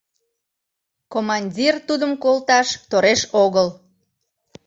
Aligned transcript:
Командир 1.13 1.75
тудым 1.87 2.11
колташ 2.23 2.67
тореш 2.89 3.21
огыл. 3.43 3.67